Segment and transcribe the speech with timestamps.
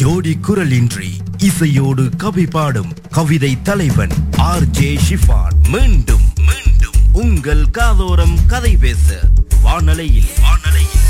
[0.00, 1.08] ஜோடி குரலின்றி
[1.38, 5.68] இசையோடு கவி பாடும் கவிதை தலைவன் ஆர் ஜே ஷிஃபான்.
[5.68, 9.20] மீண்டும் மீண்டும் உங்கள் காதோரம் கதை பேச
[9.62, 10.26] வானலையில்.
[10.40, 11.06] வானலையில்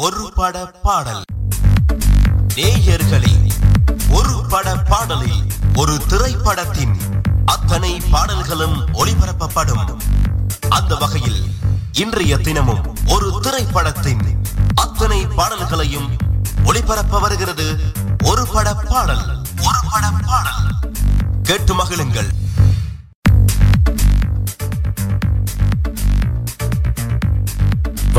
[0.00, 1.22] ஒரு பட பாடல்.
[2.54, 3.34] நேயர்களே
[4.08, 5.42] ஒரு பட பாடலில்
[5.74, 6.96] ஒரு திரைப்படத்தின்
[7.44, 9.86] அத்தனை பாடல்களும் ஒளிபரப்பப்படும்.
[10.68, 11.44] அந்த வகையில்
[11.92, 14.24] இன்றைய தினமும் ஒரு திரைப்படத்தின்
[14.74, 16.22] அத்தனை பாடல்களையும்
[16.64, 17.80] ஒளிபரப்ப வருகிறது
[18.24, 20.62] ஒரு பட பாடல் ஒரு பட பாடல்.
[21.42, 22.28] கேட்டு மகிழுங்கள்.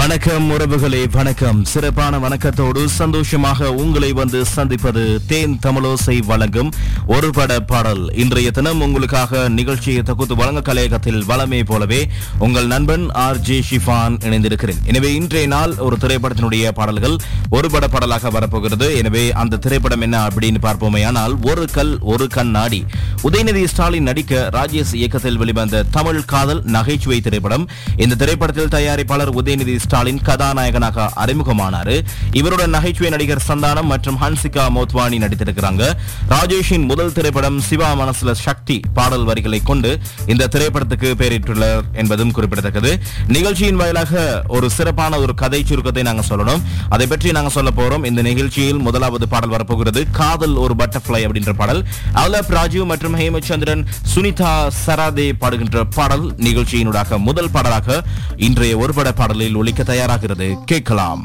[0.06, 1.60] வணக்கம் உறவுகளே வணக்கம்.
[1.70, 6.70] சிறப்பான வணக்கத்தோடு சந்தோஷமாக உங்களை வந்து சந்திப்பது தேன் தமிழோசை வழங்கும்
[7.16, 8.04] ஒரு பட பாடல்.
[8.24, 12.02] இன்றைய தினம் உங்களுக்காக நிகழ்ச்சியை தொகுத்து வழங்க கலையகத்தில் வளமே போலவே
[12.40, 14.84] உங்கள் நண்பன் ஆர் ஜே ஷிஃபான் இணைந்திருக்கிறேன்.
[14.92, 17.16] எனவே இன்றைய நாள் ஒரு திரைப்படத்தினுடைய பாடல்கள்
[17.50, 18.90] ஒரு பட பாடலாக வரப்போகிறது.
[18.98, 22.82] எனவே அந்த திரைப்படம் என்ன அப்படின்னு பார்ப்போமேயானால் ஒரு கல் ஒரு கண்ணாடி.
[23.24, 27.68] உதயநிதி ஸ்டாலின் நடிக்க ராஜேஷ் இயக்கத்தில் வெளிவந்த தமிழ் காதல் நகைச்சுவை திரைப்படம்.
[27.96, 32.04] இந்த திரைப்படத்தில் தயாரிப்பாளர் உதயநிதி ஸ்டாலின் கதாநாயகனாக அறிமுகமானாரு.
[32.32, 35.84] இவருடன் நகைச்சுவை நடிகர் சந்தானம் மற்றும் ஹன்சிகா மோத்வானி நடித்திருக்கிறாங்க.
[36.30, 43.02] ராஜேஷின் முதல் திரைப்படம் சிவா மனசுல சக்தி பாடல் வரிகளை கொண்டு இந்த திரைப்படத்துக்கு பெயரிட்டுள்ளார் என்பதும் குறிப்பிடத்தக்கது.
[43.28, 46.62] நிகழ்ச்சியின் வாயிலாக ஒரு சிறப்பான ஒரு கதை சுருக்கத்தை நாங்க சொல்லணும்.
[46.90, 48.06] அதை பற்றி நாங்க சொல்ல போறோம்.
[48.06, 51.86] இந்த நிகழ்ச்சியில் முதலாவது பாடல் வரப்போகிறது காதல் ஒரு பட்டர்ஃபிளை அப்படின்ற பாடல்.
[52.14, 58.04] அலப் ராஜீவ் மற்றும் ஹேமச்சந்திரன் சுனிதா சராதே பாடுகின்ற பாடல் நிகழ்ச்சியினுடாக முதல் பாடலாக
[58.36, 60.64] இன்றைய ஒருபட பாடலில் ஒழிக்க ஒலிக்க தயாராகிறது.
[60.64, 61.24] கேட்கலாம்.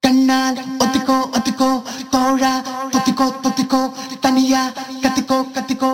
[0.00, 2.62] கண்ணால் ஒத்திக்கோ ஒத்திக்கோ தோழா
[2.92, 4.68] தொத்திக்கோ தொத்திக்கோ தனியா
[5.02, 5.92] கத்திக்கோ கத்திக்கோ.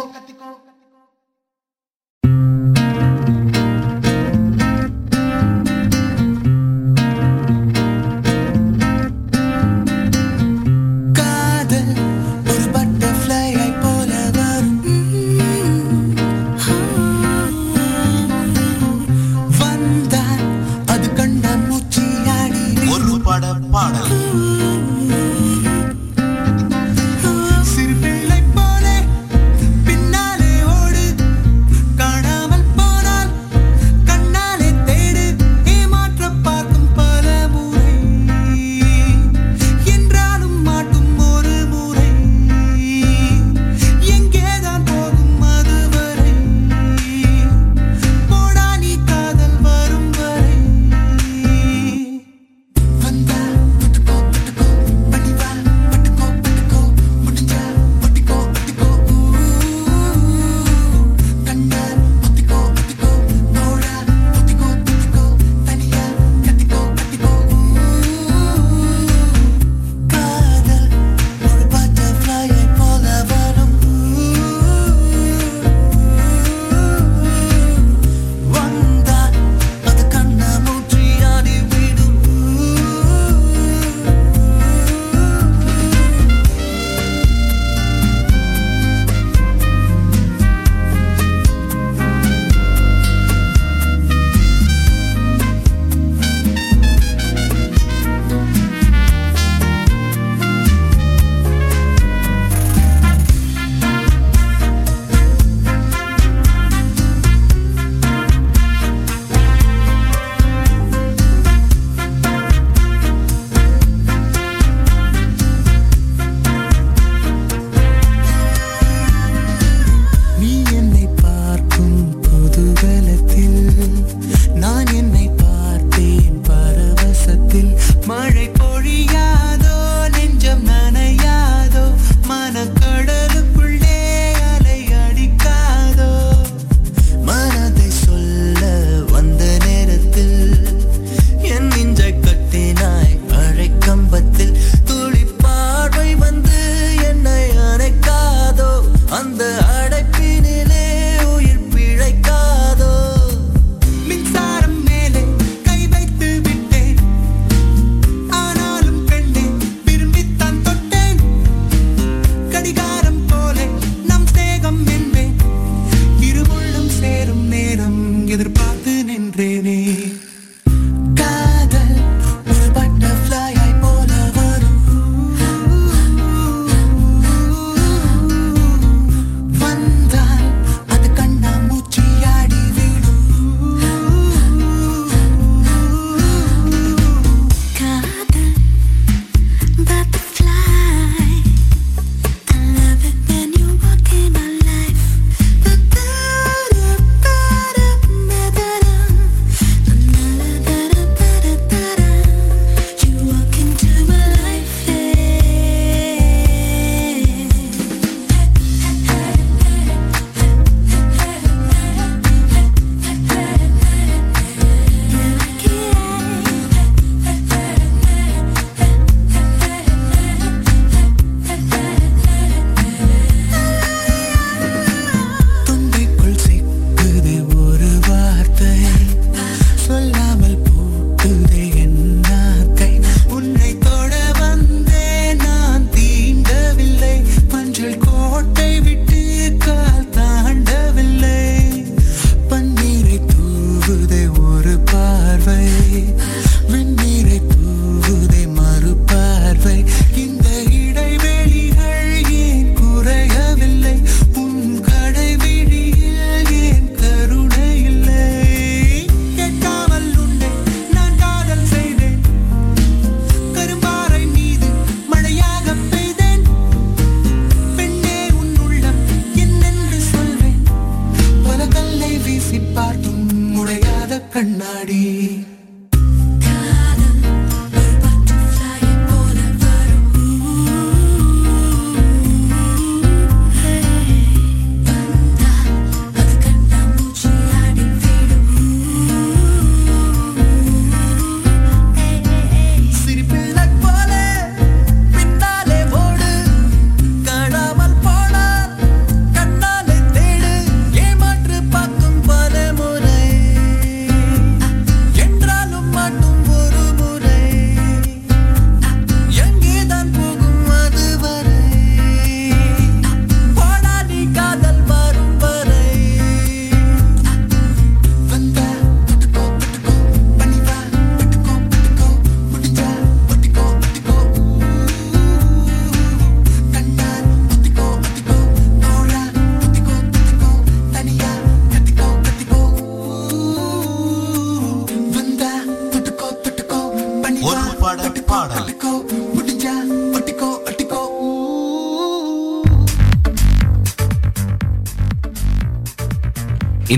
[23.31, 24.60] ஒரு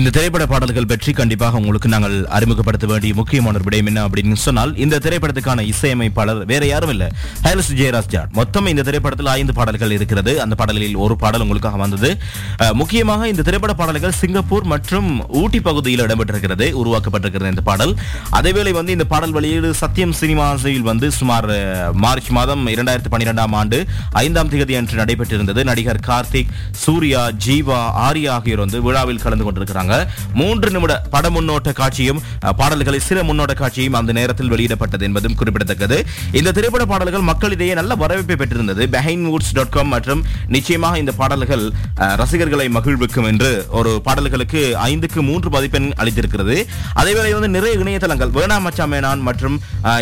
[0.03, 4.71] இந்த திரைப்பட பாடல்கள் பற்றி கண்டிப்பாக உங்களுக்கு நாங்கள் அறிமுகப்படுத்த வேண்டிய முக்கியமான ஒரு விடயம் என்ன அப்படின்னு சொன்னால்
[4.83, 7.05] இந்த திரைப்படத்துக்கான இசையமைப்பாளர் வேற யாரும் இல்ல.
[7.45, 10.31] ஹைலஸ் ஜெயராஜ் ஜாட் மொத்தம் இந்த திரைப்படத்தில் ஐந்து பாடல்கள் இருக்கிறது.
[10.45, 12.09] அந்த பாடல்களில் ஒரு பாடல் உங்களுக்காக வந்தது
[12.79, 15.07] முக்கியமாக இந்த திரைப்பட பாடல்கள் சிங்கப்பூர் மற்றும்
[15.43, 17.93] ஊட்டி பகுதியில் இடம்பெற்றிருக்கிறது உருவாக்கப்பட்டிருக்கிறது இந்த பாடல்.
[18.39, 21.49] அதேவேளை வந்து இந்த பாடல் வெளியீடு சத்யம் சினிமாஸில் வந்து சுமார்
[22.07, 23.81] மார்ச் மாதம் இரண்டாயிரத்தி பன்னிரெண்டாம் ஆண்டு
[24.25, 25.63] ஐந்தாம் தேதி அன்று நடைபெற்றிருந்தது.
[25.71, 29.91] நடிகர் கார்த்திக் சூர்யா ஜீவா ஆர்யா ஆகியோர் வந்து விழாவில் கலந்து கொண்டிருக்கிறாங்க.
[30.41, 32.21] மூன்று நிமிட பட முன்னோட்ட காட்சியும்
[32.59, 35.97] பாடல்களை சில முன்னோட்ட காட்சியும் அந்த நேரத்தில் வெளியிடப்பட்டது என்பதும் குறிப்பிடத்தக்கது.
[36.39, 38.83] இந்த திரைப்பட பாடல்கள் மக்களிடையே நல்ல வரவேற்பை பெற்றிருந்தது.
[38.95, 40.21] பெஹைன் வூட்ஸ் டாட் காம் மற்றும்
[40.55, 41.65] நிச்சயமாக இந்த பாடல்கள்
[42.21, 46.57] ரசிகர்களை மகிழ்விக்கும் என்று ஒரு பாடல்களுக்கு ஐந்துக்கு மூன்று மதிப்பெண் அளித்திருக்கிறது.
[47.01, 49.57] அதேவேளை வந்து நிறைய இணையதளங்கள் வேணா மச்சாமேனான் மற்றும்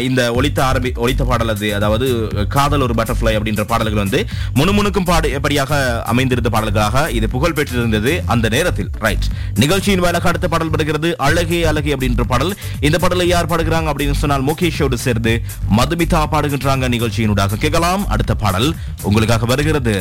[0.07, 2.07] இந்த ஒழித்த ஆரம்பி ஒழித்த பாடல் அது அதாவது
[2.55, 4.19] காதல் ஒரு பட்டர்ஃப்ளை அப்படின்ற பாடல்கள் வந்து
[4.59, 5.71] முணுமுணுக்கும் பாடு எப்படியாக
[6.11, 8.89] அமைந்திருந்த பாடல்களாக இது புகழ் பெற்றிருந்தது அந்த நேரத்தில்.
[9.05, 9.27] ரைட்
[9.61, 11.09] நிகழ்ச்சி நிகழ்ச்சியின் வாயிலாக அடுத்த பாடல் படுகிறது.
[11.27, 12.51] அழகே அழகே அப்படின்ற பாடல்.
[12.87, 15.33] இந்த பாடலை யார் பாடுகிறாங்க அப்படின்னு சொன்னால் முகேஷோடு சேர்ந்து
[15.77, 18.69] மதுமிதா பாடுகின்றாங்க நிகழ்ச்சியினூடாக கேட்கலாம் அடுத்த பாடல்
[19.07, 19.95] உங்களுக்காக வருகிறது.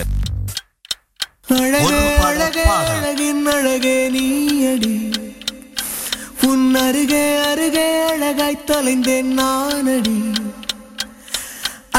[6.50, 10.18] உன் அருகே அருகே அழகாய் தொலைந்தேன் நானடி.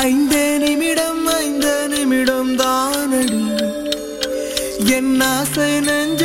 [0.05, 3.43] ஐந்தே நிமிடம் ஐந்து நிமிடம் தானடி.
[4.97, 6.20] என் ஆசை நெஞ்சில்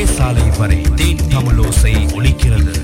[0.00, 2.74] பேசாலை வரை தேன் தமிழோசை ஒழிக்கிறது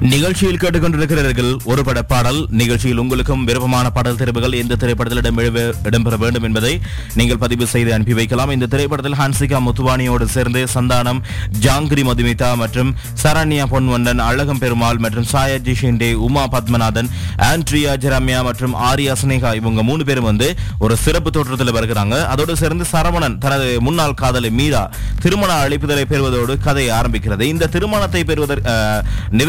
[0.00, 6.42] நிகழ்ச்சியில் கேட்டுக்கொண்டிருக்கிறீர்கள் ஒரு பட பாடல் நிகழ்ச்சியில் உங்களுக்கும் விருப்பமான பாடல் தெரிவுகள் எந்த திரைப்படத்தில் இடம்பெற- இடம்பெற வேண்டும்
[6.42, 6.80] என்பதை
[7.14, 8.50] நீங்கள் பதிவு செய்து அனுப்பி வைக்கலாம்.
[8.50, 11.20] இந்த திரைப்படத்தில் ஹான்சிகா முத்துவானியோடு சேர்ந்து சந்தானம்
[11.60, 18.74] ஜாங்கிரி மதுமிதா மற்றும் சரண்யா பொன்வண்ணன் அழகம் பெருமாள் மற்றும் சாயாஜி ஷிண்டே உமா பத்மநாதன் ஆண்ட்ரியா ஜெரம்யா மற்றும்
[18.74, 22.26] ஆரியா சினேகா இவங்க மூணு பேரும் வந்து ஒரு சிறப்பு தோற்றத்தில் வருகிறாங்க.
[22.26, 27.40] அதோடு சேர்ந்து சரவணன் தனது முன்னாள் காதலி மீரா திருமண அழைப்புதலை பெறுவதோடு கதை ஆரம்பிக்கிறது.
[27.40, 28.70] இந்த திருமணத்தை பெறுவதற்கு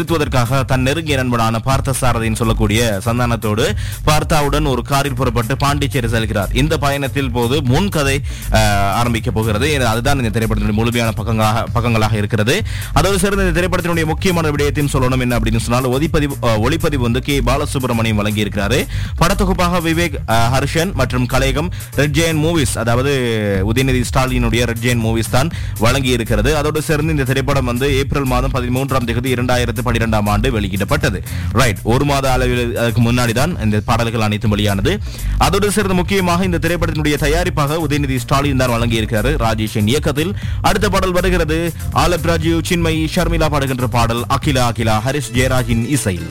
[0.00, 2.68] நிறுத்துவதற்காக தன் நெருங்கிய நண்பனான பார்த்தசாரதின் சொல்லக்கூடிய
[3.04, 3.64] சந்தானத்தோடு
[4.06, 6.28] பார்த்தாவுடன் ஒரு காரில் புறப்பட்டு பாண்டிச்சேரி செல்கிறார்.
[6.60, 8.14] இந்த பயணத்தில் போது முன் கதை
[8.52, 8.68] அஹ்,
[9.00, 9.58] ஆரம்பிக்க போகிறது.
[9.90, 11.38] அதுதான் இந்த திரைப்படத்தினுடைய முழுமையான பக்கங்களாக
[11.74, 12.54] பக்கங்களாக இருக்கிறது.
[12.98, 17.36] அதோடு சேர்ந்து இந்த திரைப்படத்தினுடைய முக்கியமான விடயத்தையும் சொல்லணும் என்ன அப்படின்னு சொன்னால் ஒளிப்பதிவு ஒளிப்பதிவு வந்து கே.
[17.48, 18.78] பாலசுப்ரமணியம் வழங்கி இருக்கிறாரு
[19.20, 20.16] படத்தொகுப்பாக விவேக்
[20.54, 21.68] ஹர்ஷன் மற்றும் கலைகம்
[22.00, 23.12] ரெட் ஜெயன் மூவிஸ் அதாவது
[23.70, 28.54] உதயநிதி ஸ்டாலினுடைய ரெட் ஜெயன் மூவிஸ் தான் வழங்கி இருக்கிறது அதோடு சேர்ந்து இந்த திரைப்படம் வந்து ஏப்ரல் மாதம்
[28.56, 31.20] பதிமூன்றாம் தேதி இரண்டாயிரத்து பன்னிரெண்டாம் ஆண்டு வெளியிடப்பட்டது.
[31.60, 34.94] ரைட் ஒரு மாத அளவில் அதுக்கு முன்னாடி தான் இந்த பாடல்கள் அனைத்தும் வெளியானது.
[35.46, 40.32] அதோடு சேர்ந்து முக்கியமாக இந்த திரைப்படத்தினுடைய தயாரிப்பாக உதயநிதி ஸ்டாலின் தான் வழங்கி இருக்கிறார் ராஜேஷின் இயக்கத்தில்
[40.70, 41.58] அடுத்த பாடல் வருகிறது.
[42.04, 46.30] ஆலப் ராஜீவ் சின்மை ஷர்மிளா பாடுகின்ற பாடல் அகிலா அகிலா ஹரிஷ் ஜெயராஜின் இசையில்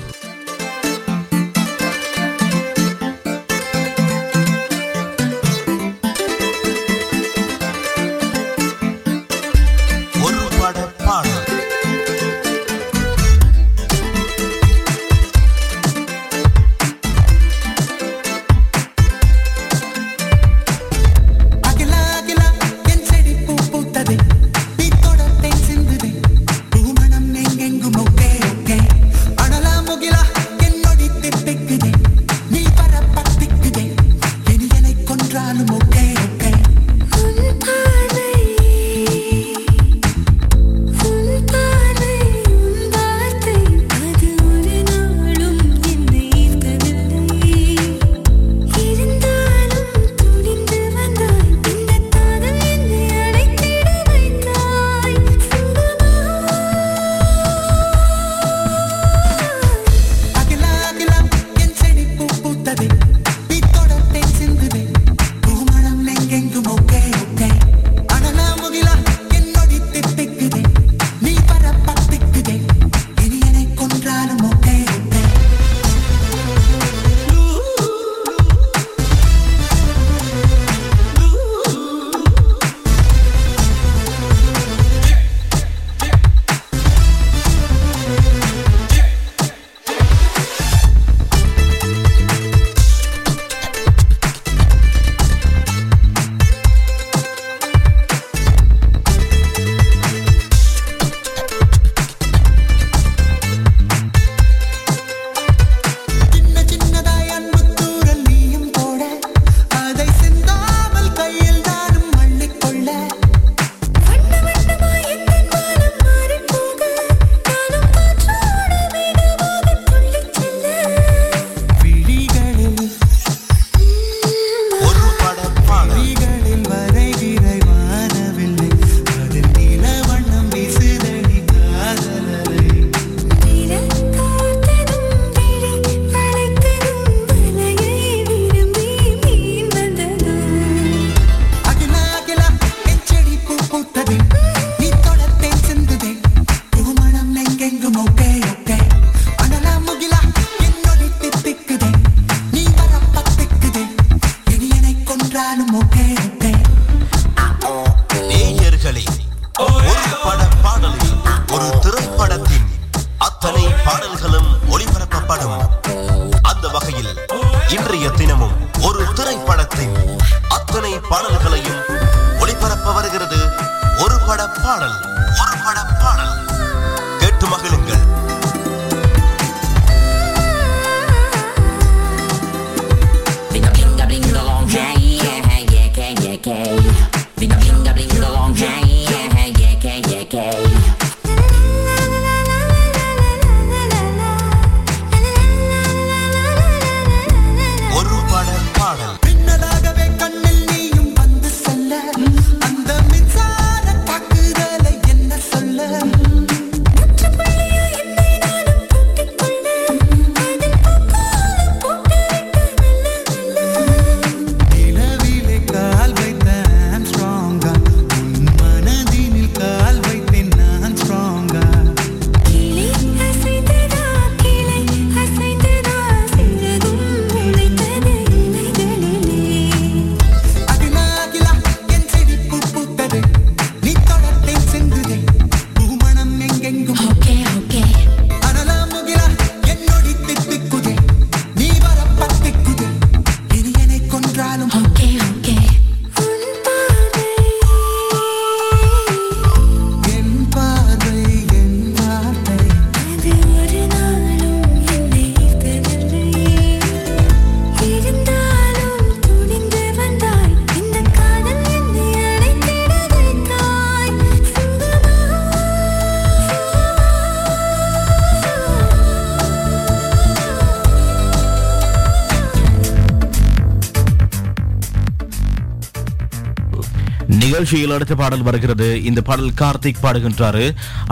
[277.59, 278.85] நிகழ்ச்சியில் அடுத்த பாடல் வருகிறது.
[279.07, 280.65] இந்த பாடல் கார்த்திக் பாடுகின்றாரு.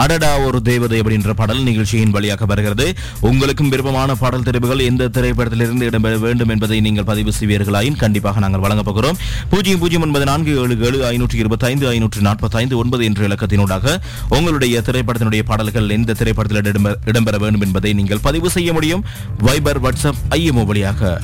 [0.03, 2.86] அடடா ஒரு தேவதை அப்படின்ற பாடல் நிகழ்ச்சியின் வழியாக வருகிறது.
[3.29, 8.83] உங்களுக்கும் விருப்பமான பாடல் தெரிவுகள் எந்த திரைப்படத்திலிருந்து இடம்பெற வேண்டும் என்பதை நீங்கள் பதிவு செய்வீர்களாயின் கண்டிப்பாக நாங்கள் வழங்க
[8.83, 9.17] போகிறோம்.
[9.53, 13.97] பூஜ்ஜியம் பூஜ்ஜியம் ஒன்பது நான்கு ஏழு ஏழு ஐநூற்றி இருபத்தி ஐந்து ஐநூற்றி நாற்பத்தி ஐந்து ஒன்பது என்ற இலக்கத்தினூடாக
[14.29, 19.03] உங்களுடைய திரைப்படத்தினுடைய பாடல்கள் எந்த திரைப்படத்தில் இடம்பெற வேண்டும் என்பதை நீங்கள் பதிவு செய்ய முடியும்.
[19.43, 21.19] வைபர் வாட்ஸ்அப் ஐஎம்ஓ வழியாக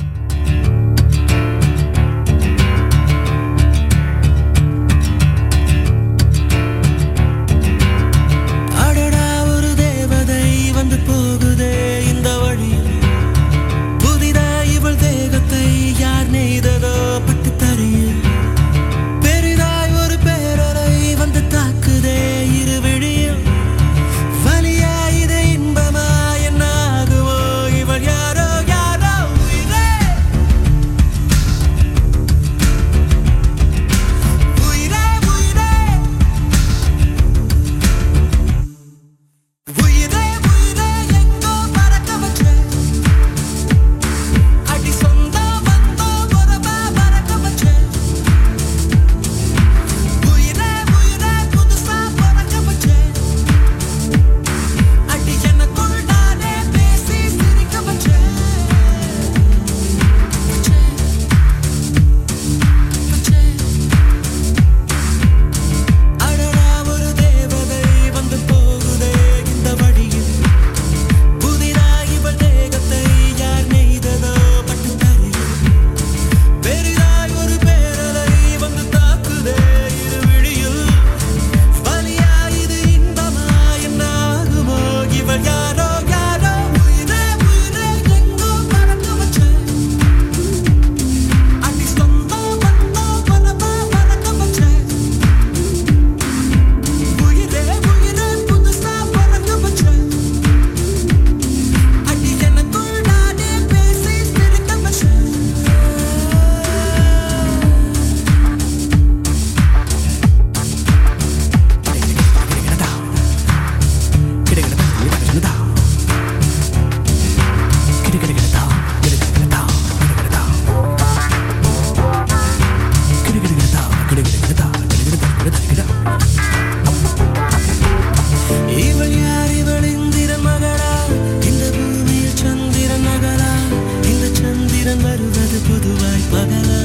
[135.86, 136.78] மதுவாய் பகலா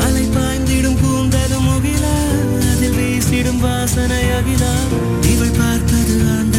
[0.00, 2.14] அலை பாய்ந்திடும் பூந்தது முகிலா
[2.70, 4.72] அதில் வீசிடும் வாசனை அகிலா.
[5.30, 6.56] இவள் பார்ப்பது ஆண்ட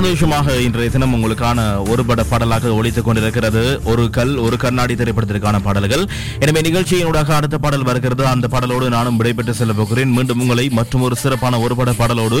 [0.00, 3.62] சந்தோஷமாக இன்றைய தினம் உங்களுக்கான ஒரு பட பாடலாக ஒழித்துக் கொண்டிருக்கிறது.
[3.90, 6.04] ஒரு கல் ஒரு கண்ணாடி திரைப்படத்திற்கான பாடல்கள்.
[6.44, 8.24] எனவே நிகழ்ச்சியினூடாக அடுத்த பாடல் வருகிறது.
[8.32, 10.14] அந்த பாடலோடு நானும் விடைபெற்று செல்ல போகிறேன்.
[10.16, 12.38] மீண்டும் உங்களை மற்றும் ஒரு சிறப்பான ஒரு பட பாடலோடு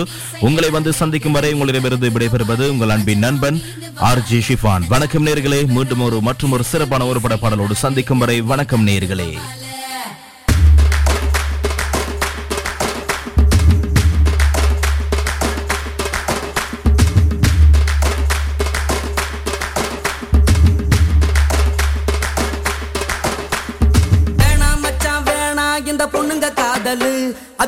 [0.48, 3.62] உங்களை வந்து சந்திக்கும் வரை உங்களிடமிருந்து விடைபெறுவது உங்கள் அன்பின் நண்பன்
[4.10, 4.86] ஆர் ஜி ஷிஃபான்.
[4.94, 5.62] வணக்கம் நேர்களே.
[5.76, 9.30] மீண்டும் ஒரு மற்றும் ஒரு சிறப்பான ஒரு பட பாடலோடு சந்திக்கும் வரை வணக்கம் நேர்களே.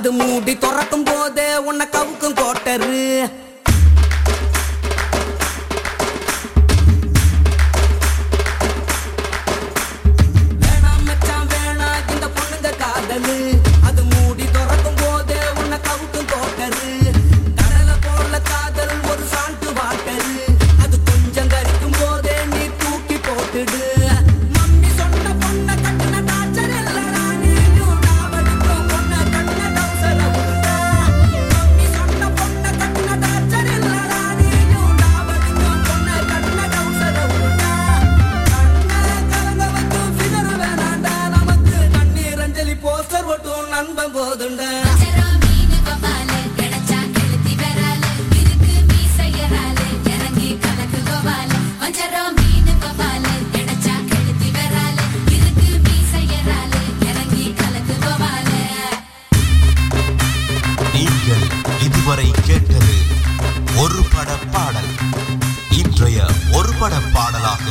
[0.02, 3.02] அது மூடி துறக்கும் போதே உன்னை கவுக்கும் கோட்டரு
[62.02, 62.94] இதுவரை கேட்டது
[63.76, 64.88] ஒரு பட பாடல்.
[65.70, 67.64] இன்றைய ஒரு பட பாடலாக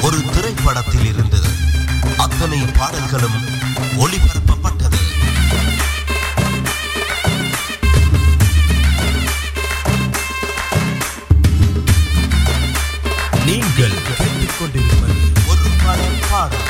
[0.00, 1.50] ஒரு திரைப்படத்தில் இருந்தது.
[2.16, 3.38] அத்தனை பாடல்களும்
[3.98, 5.00] ஒளிபரப்பப்பட்டது.
[13.44, 16.68] நீங்கள் கேட்டுக்கொண்டிருப்பது ஒரு பட பாடல்.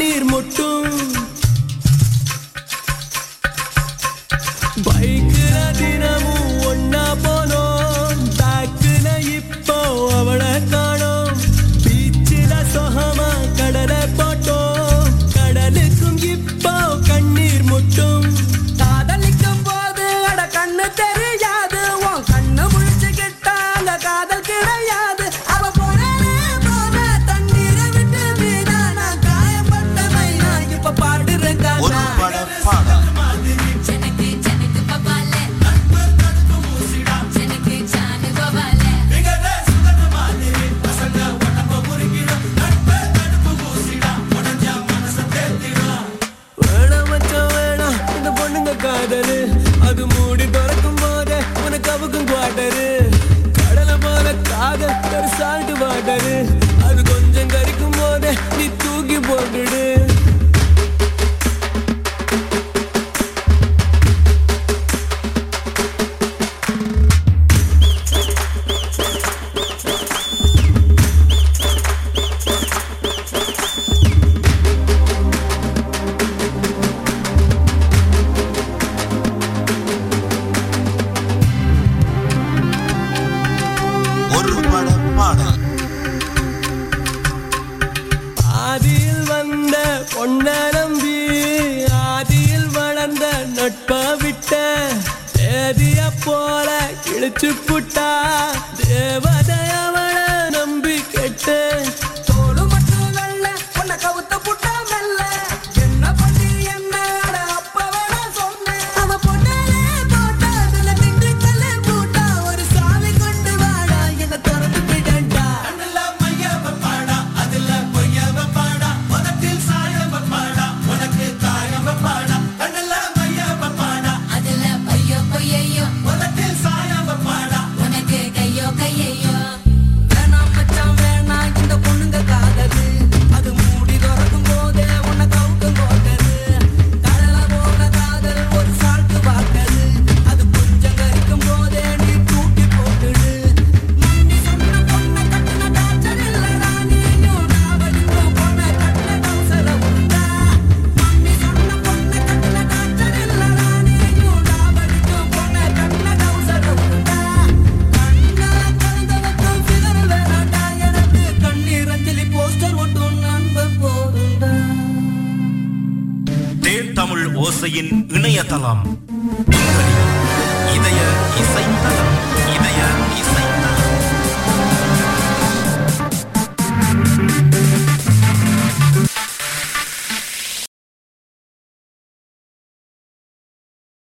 [0.00, 0.49] cumplir mucho.